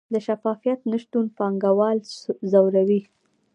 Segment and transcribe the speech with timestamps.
[0.13, 1.97] د شفافیت نشتون پانګوال
[2.51, 3.01] ځوروي؟